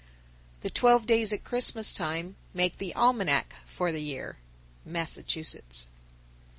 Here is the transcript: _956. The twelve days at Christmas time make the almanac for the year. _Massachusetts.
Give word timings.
_956. 0.03 0.63
The 0.63 0.79
twelve 0.79 1.05
days 1.05 1.31
at 1.31 1.43
Christmas 1.43 1.93
time 1.93 2.35
make 2.55 2.79
the 2.79 2.91
almanac 2.95 3.53
for 3.67 3.91
the 3.91 4.01
year. 4.01 4.39
_Massachusetts. 4.83 5.85